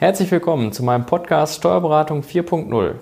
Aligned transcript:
Herzlich 0.00 0.30
willkommen 0.30 0.72
zu 0.72 0.82
meinem 0.82 1.04
Podcast 1.04 1.56
Steuerberatung 1.56 2.22
4.0. 2.22 2.94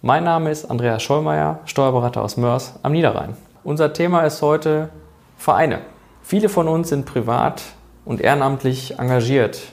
Mein 0.00 0.24
Name 0.24 0.50
ist 0.50 0.64
Andreas 0.64 1.00
Schollmeier, 1.00 1.60
Steuerberater 1.66 2.20
aus 2.20 2.36
Mörs 2.36 2.80
am 2.82 2.90
Niederrhein. 2.90 3.36
Unser 3.62 3.92
Thema 3.92 4.22
ist 4.22 4.42
heute 4.42 4.88
Vereine. 5.36 5.82
Viele 6.20 6.48
von 6.48 6.66
uns 6.66 6.88
sind 6.88 7.06
privat 7.06 7.62
und 8.04 8.20
ehrenamtlich 8.20 8.98
engagiert. 8.98 9.72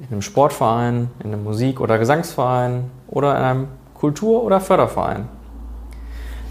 In 0.00 0.08
einem 0.08 0.22
Sportverein, 0.22 1.08
in 1.22 1.32
einem 1.32 1.44
Musik- 1.44 1.80
oder 1.80 1.98
Gesangsverein 1.98 2.90
oder 3.06 3.38
in 3.38 3.44
einem 3.44 3.68
Kultur- 3.94 4.42
oder 4.42 4.58
Förderverein. 4.58 5.28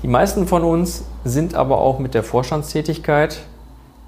Die 0.02 0.08
meisten 0.08 0.48
von 0.48 0.64
uns 0.64 1.04
sind 1.26 1.56
aber 1.56 1.80
auch 1.80 2.00
mit 2.00 2.14
der 2.14 2.24
Vorstandstätigkeit, 2.24 3.42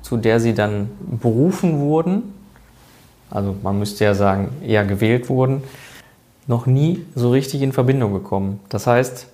zu 0.03 0.15
der 0.15 0.39
sie 0.39 0.53
dann 0.53 0.89
berufen 1.01 1.81
wurden, 1.81 2.33
also 3.29 3.55
man 3.63 3.79
müsste 3.79 4.03
ja 4.03 4.13
sagen, 4.13 4.49
eher 4.65 4.85
gewählt 4.85 5.29
wurden, 5.29 5.63
noch 6.47 6.65
nie 6.65 7.05
so 7.15 7.31
richtig 7.31 7.61
in 7.61 7.71
Verbindung 7.71 8.13
gekommen. 8.13 8.59
Das 8.69 8.87
heißt, 8.87 9.27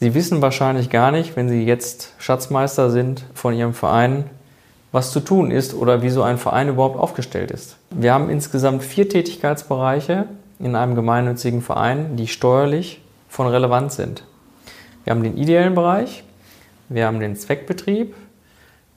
sie 0.00 0.14
wissen 0.14 0.42
wahrscheinlich 0.42 0.90
gar 0.90 1.12
nicht, 1.12 1.36
wenn 1.36 1.48
sie 1.48 1.64
jetzt 1.64 2.12
Schatzmeister 2.18 2.90
sind 2.90 3.24
von 3.34 3.54
ihrem 3.54 3.74
Verein, 3.74 4.24
was 4.92 5.10
zu 5.10 5.20
tun 5.20 5.50
ist 5.50 5.74
oder 5.74 6.02
wie 6.02 6.10
so 6.10 6.22
ein 6.22 6.38
Verein 6.38 6.68
überhaupt 6.68 6.98
aufgestellt 6.98 7.50
ist. 7.50 7.76
Wir 7.90 8.14
haben 8.14 8.30
insgesamt 8.30 8.82
vier 8.84 9.08
Tätigkeitsbereiche 9.08 10.26
in 10.60 10.76
einem 10.76 10.94
gemeinnützigen 10.94 11.62
Verein, 11.62 12.16
die 12.16 12.28
steuerlich 12.28 13.00
von 13.28 13.48
Relevanz 13.48 13.96
sind. 13.96 14.24
Wir 15.04 15.10
haben 15.10 15.22
den 15.22 15.36
ideellen 15.36 15.74
Bereich, 15.74 16.22
wir 16.88 17.06
haben 17.06 17.18
den 17.18 17.36
Zweckbetrieb, 17.36 18.14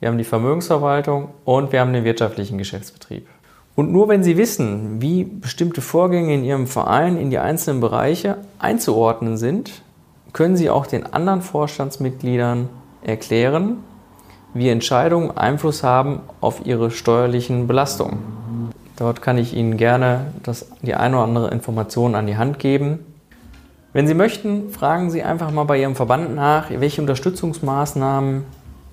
wir 0.00 0.08
haben 0.08 0.18
die 0.18 0.24
Vermögensverwaltung 0.24 1.30
und 1.44 1.72
wir 1.72 1.80
haben 1.80 1.92
den 1.92 2.04
wirtschaftlichen 2.04 2.58
Geschäftsbetrieb. 2.58 3.26
Und 3.78 3.92
nur 3.92 4.08
wenn 4.08 4.24
Sie 4.24 4.36
wissen, 4.36 5.00
wie 5.00 5.22
bestimmte 5.22 5.80
Vorgänge 5.80 6.34
in 6.34 6.42
Ihrem 6.42 6.66
Verein 6.66 7.16
in 7.16 7.30
die 7.30 7.38
einzelnen 7.38 7.80
Bereiche 7.80 8.38
einzuordnen 8.58 9.36
sind, 9.36 9.82
können 10.32 10.56
Sie 10.56 10.68
auch 10.68 10.84
den 10.84 11.06
anderen 11.06 11.42
Vorstandsmitgliedern 11.42 12.70
erklären, 13.02 13.76
wie 14.52 14.68
Entscheidungen 14.68 15.30
Einfluss 15.30 15.84
haben 15.84 16.22
auf 16.40 16.66
ihre 16.66 16.90
steuerlichen 16.90 17.68
Belastungen. 17.68 18.18
Dort 18.96 19.22
kann 19.22 19.38
ich 19.38 19.54
Ihnen 19.54 19.76
gerne 19.76 20.32
das, 20.42 20.66
die 20.82 20.96
eine 20.96 21.14
oder 21.14 21.26
andere 21.26 21.50
Information 21.52 22.16
an 22.16 22.26
die 22.26 22.36
Hand 22.36 22.58
geben. 22.58 23.06
Wenn 23.92 24.08
Sie 24.08 24.14
möchten, 24.14 24.70
fragen 24.70 25.08
Sie 25.08 25.22
einfach 25.22 25.52
mal 25.52 25.62
bei 25.62 25.80
Ihrem 25.80 25.94
Verband 25.94 26.34
nach, 26.34 26.68
welche 26.70 27.00
Unterstützungsmaßnahmen 27.00 28.42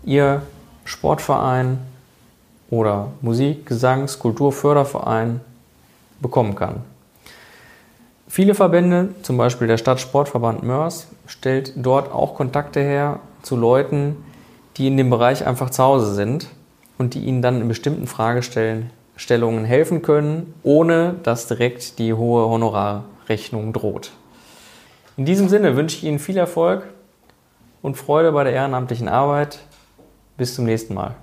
Ihr 0.04 0.44
Sportverein 0.84 1.80
oder 2.70 3.12
Musik-, 3.22 3.66
Gesangs-, 3.68 4.20
Kulturförderverein 4.20 5.42
bekommen 6.20 6.56
kann. 6.56 6.82
Viele 8.28 8.56
Verbände, 8.56 9.10
zum 9.22 9.38
Beispiel 9.38 9.68
der 9.68 9.78
Stadtsportverband 9.78 10.64
Mörs, 10.64 11.08
stellt 11.28 11.74
dort 11.76 12.12
auch 12.12 12.36
Kontakte 12.36 12.82
her 12.82 13.20
zu 13.44 13.56
Leuten, 13.56 14.18
die 14.78 14.88
in 14.88 14.98
dem 14.98 15.10
Bereich 15.10 15.46
einfach 15.46 15.70
zu 15.70 15.84
Hause 15.84 16.14
sind 16.14 16.48
und 16.98 17.14
die 17.14 17.24
ihnen 17.24 17.42
dann 17.42 17.62
in 17.62 17.68
bestimmten 17.68 18.08
Fragestellungen 18.08 19.64
helfen 19.64 20.02
können, 20.02 20.54
ohne 20.64 21.16
dass 21.24 21.48
direkt 21.48 22.00
die 22.00 22.14
hohe 22.14 22.50
Honorarrechnung 22.50 23.72
droht. 23.74 24.12
In 25.18 25.26
diesem 25.26 25.48
Sinne 25.48 25.78
wünsche 25.78 25.96
ich 25.96 26.04
Ihnen 26.04 26.20
viel 26.20 26.36
Erfolg 26.36 26.84
und 27.82 27.96
Freude 27.96 28.34
bei 28.34 28.44
der 28.44 28.54
ehrenamtlichen 28.54 29.08
Arbeit. 29.08 29.60
Bis 30.36 30.56
zum 30.56 30.66
nächsten 30.66 30.94
Mal. 30.94 31.16